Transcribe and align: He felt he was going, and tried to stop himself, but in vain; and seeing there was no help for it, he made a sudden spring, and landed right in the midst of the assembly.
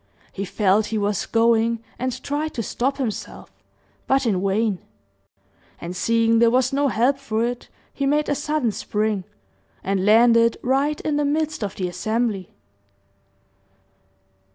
He 0.31 0.45
felt 0.45 0.87
he 0.87 0.97
was 0.97 1.27
going, 1.27 1.83
and 1.99 2.23
tried 2.23 2.55
to 2.55 2.63
stop 2.63 2.97
himself, 2.97 3.51
but 4.07 4.25
in 4.25 4.43
vain; 4.43 4.79
and 5.79 5.95
seeing 5.95 6.39
there 6.39 6.49
was 6.49 6.73
no 6.73 6.87
help 6.87 7.19
for 7.19 7.45
it, 7.45 7.69
he 7.93 8.07
made 8.07 8.27
a 8.27 8.33
sudden 8.33 8.71
spring, 8.71 9.25
and 9.83 10.03
landed 10.03 10.57
right 10.63 10.99
in 11.01 11.17
the 11.17 11.23
midst 11.25 11.63
of 11.63 11.75
the 11.75 11.87
assembly. 11.87 12.49